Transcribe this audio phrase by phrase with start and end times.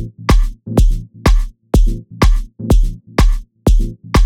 [0.00, 0.14] Thank
[3.78, 4.19] you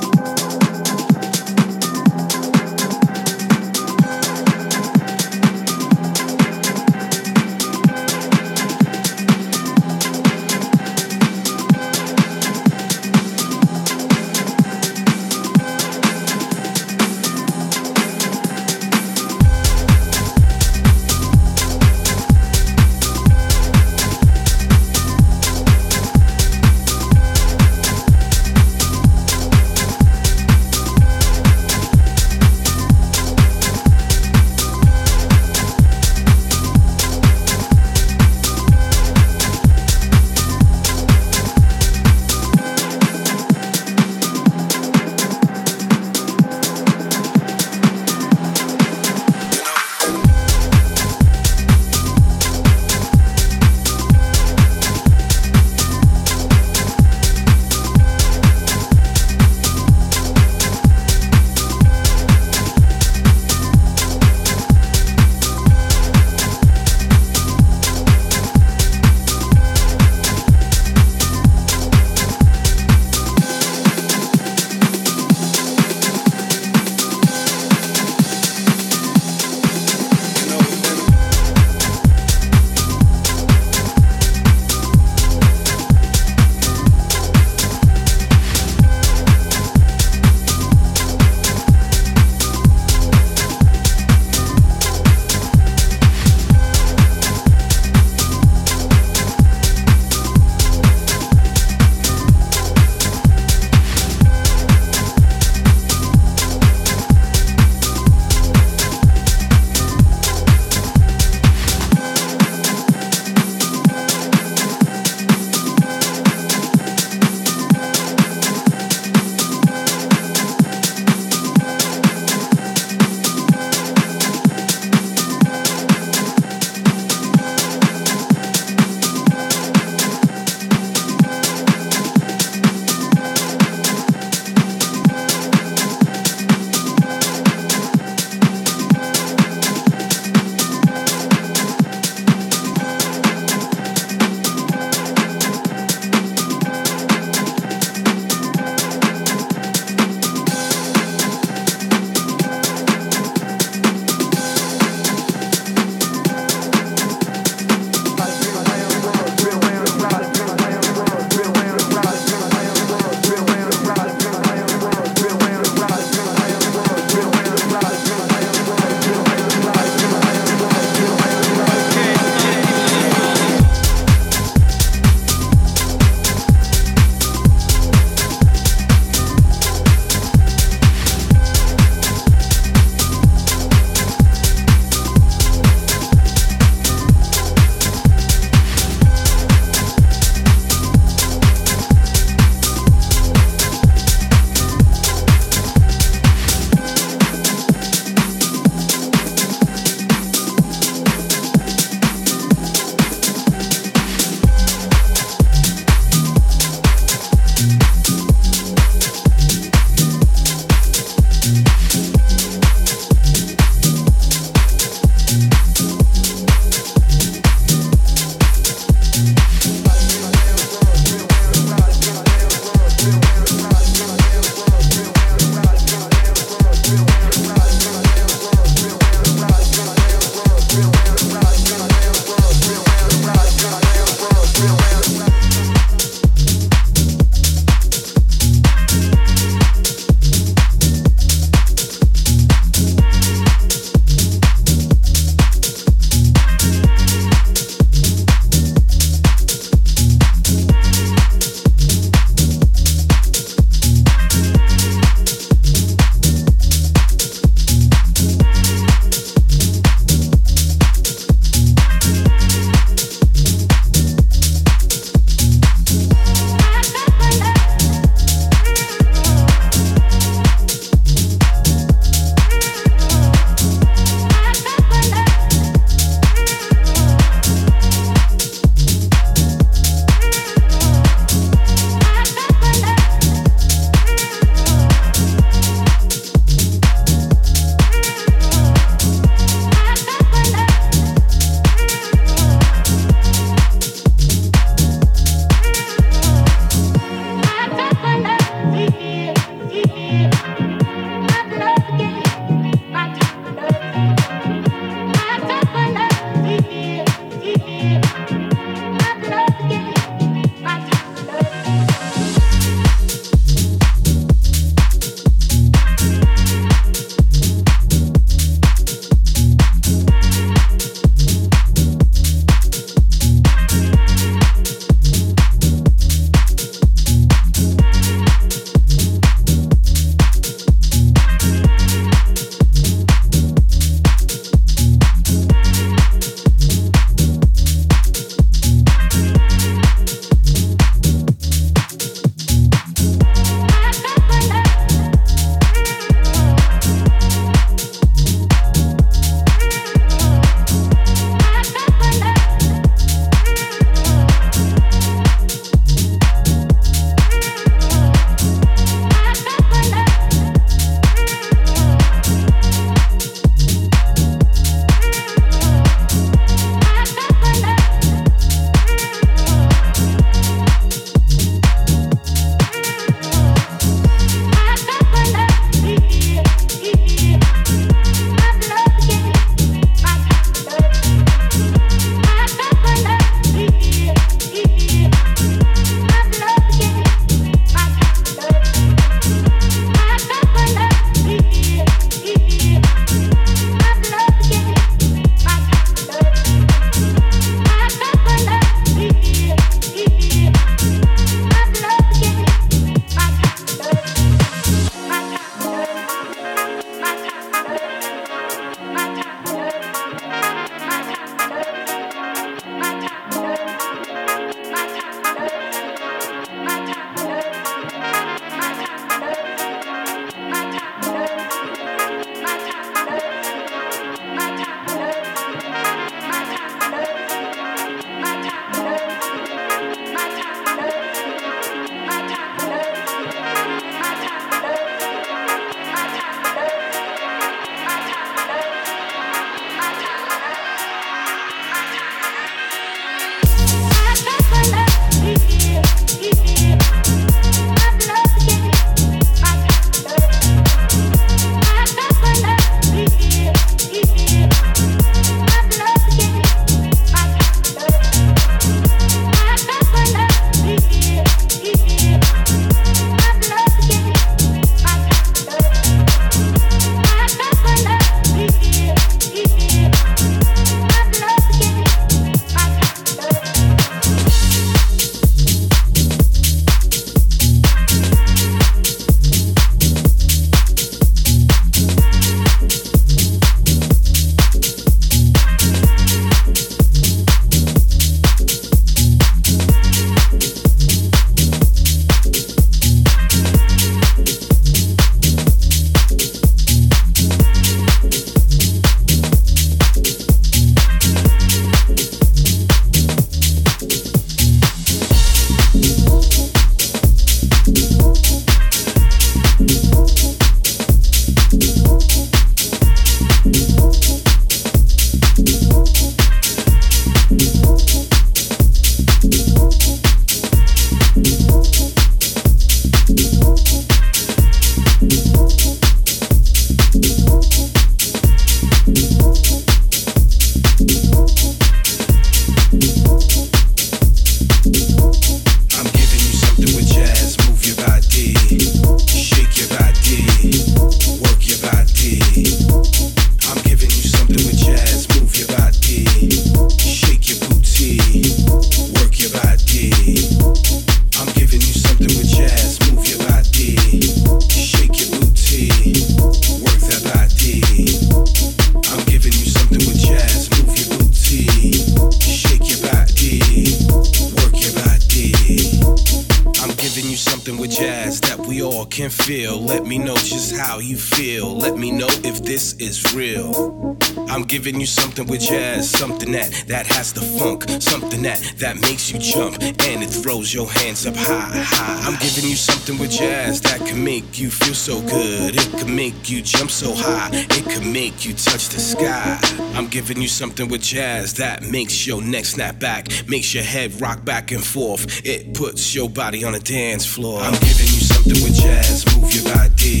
[575.18, 579.60] Something with jazz, something that that has the funk, something that that makes you jump
[579.60, 582.06] and it throws your hands up high, high.
[582.06, 585.56] I'm giving you something with jazz that can make you feel so good.
[585.56, 587.30] It can make you jump so high.
[587.32, 589.40] It can make you touch the sky.
[589.74, 594.00] I'm giving you something with jazz that makes your neck snap back, makes your head
[594.00, 595.26] rock back and forth.
[595.26, 597.40] It puts your body on a dance floor.
[597.40, 599.04] I'm giving you something with jazz.
[599.16, 600.00] Move your body,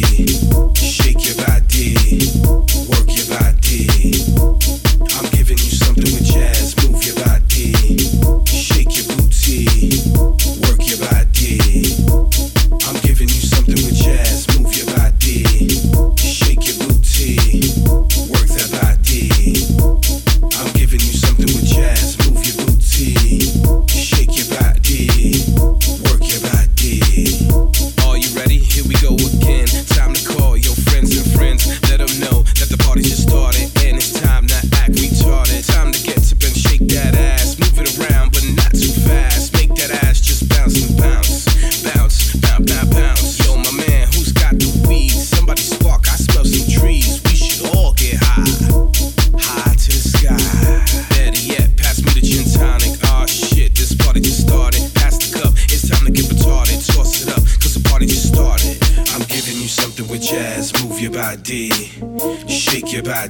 [0.76, 2.57] shake your body.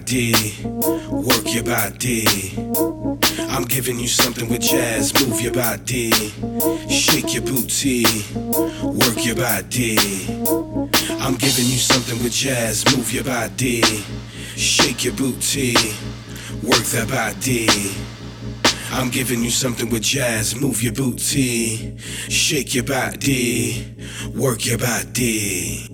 [0.09, 0.33] body,
[1.11, 2.25] work your body.
[3.51, 5.13] I'm giving you something with jazz.
[5.27, 6.11] Move your body,
[6.89, 9.99] shake your booty, work your body.
[11.21, 12.85] I'm giving you something with jazz.
[12.97, 13.83] Move your body,
[14.57, 15.75] shake your booty,
[16.63, 17.69] work that body.
[18.91, 20.59] I'm giving you something with jazz.
[20.59, 23.95] Move your booty, shake your body,
[24.35, 25.89] work your body.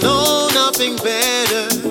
[0.00, 1.85] Know nothing better.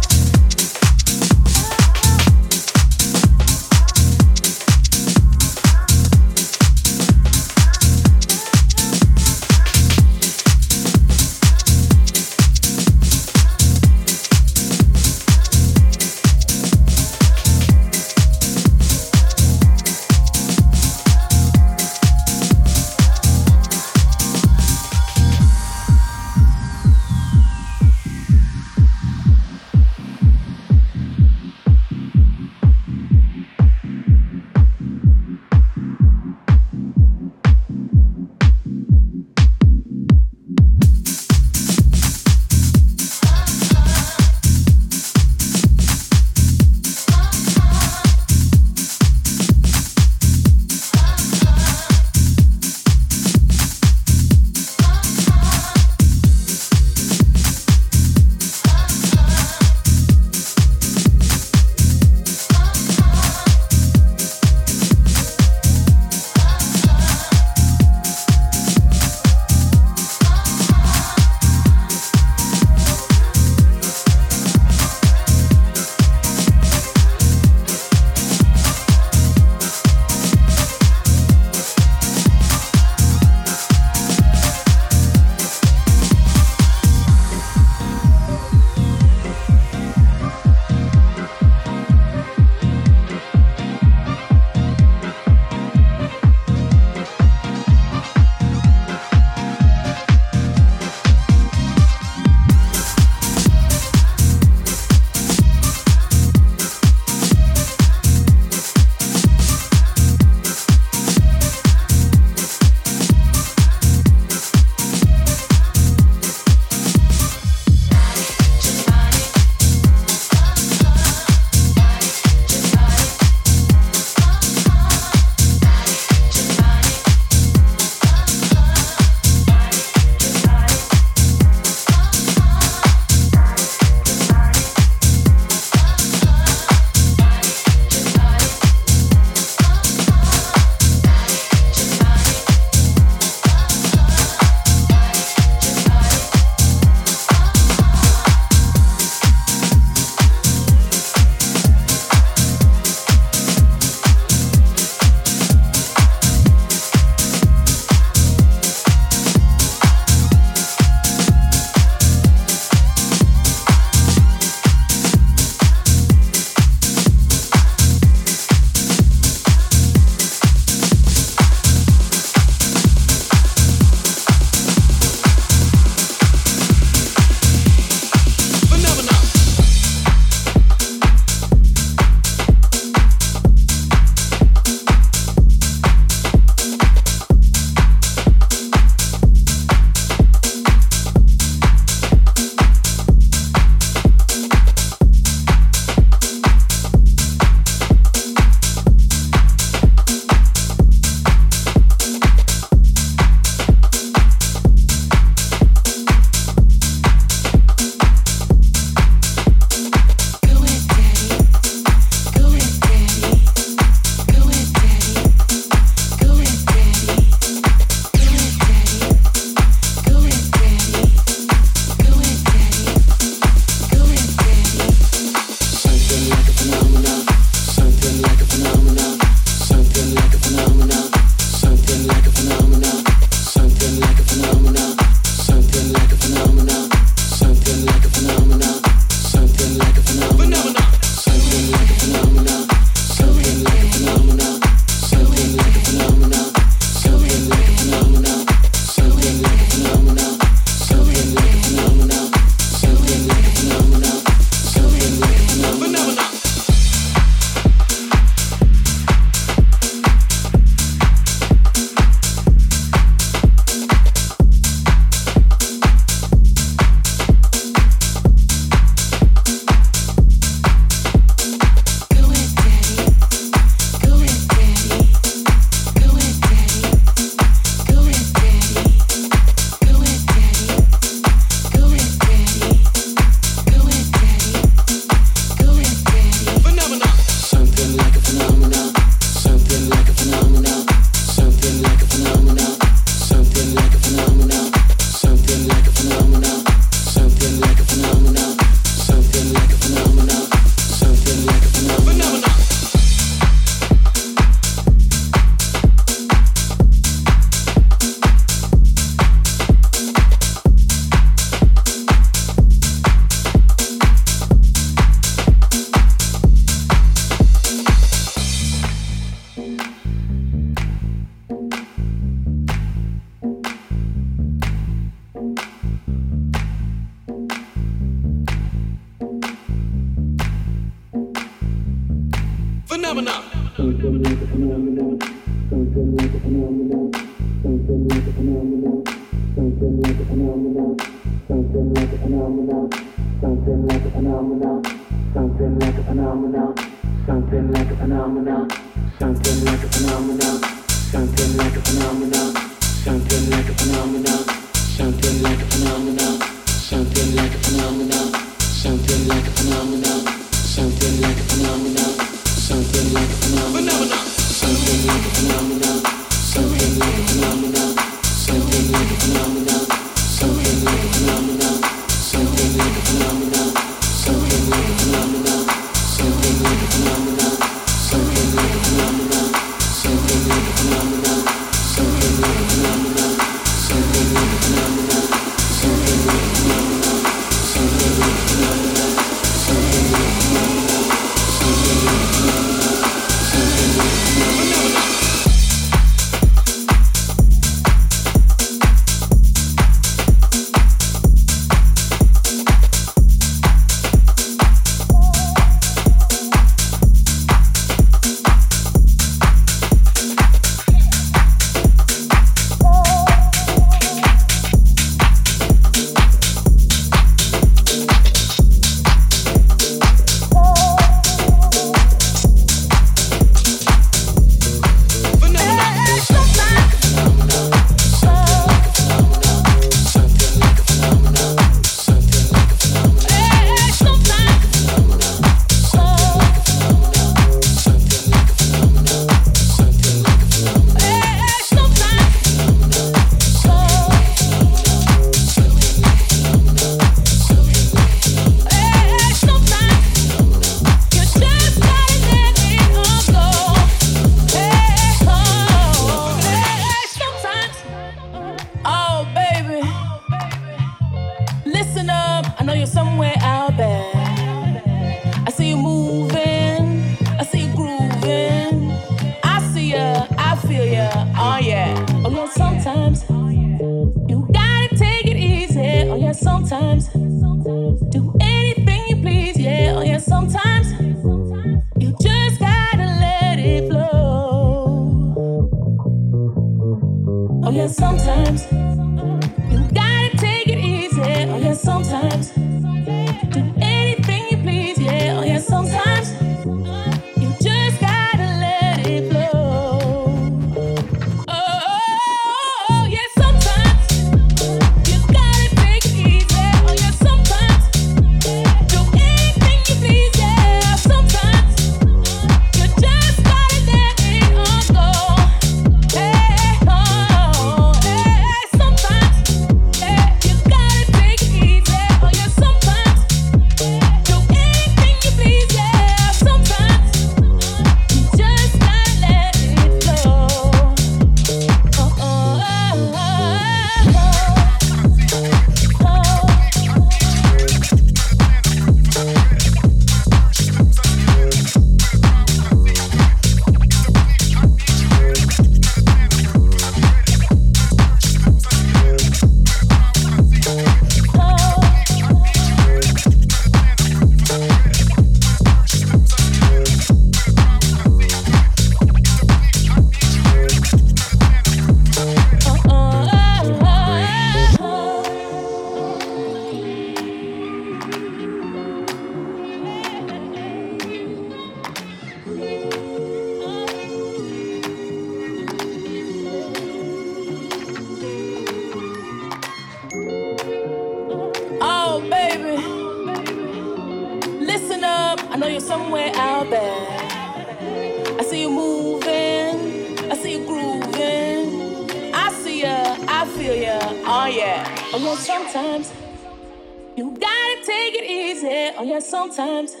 [599.53, 600.00] Oh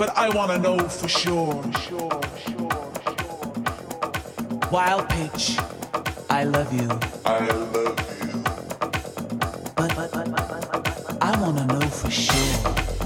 [0.00, 1.62] but I wanna know for sure.
[4.72, 5.58] Wild pitch,
[6.30, 6.88] I love you.
[7.26, 7.94] I love you.
[9.76, 12.99] But, but, but, but I wanna know for sure.